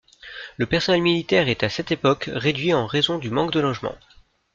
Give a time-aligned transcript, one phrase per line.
[0.57, 3.93] Le personnel militaire est à cette époque réduit en raison du manque de logements.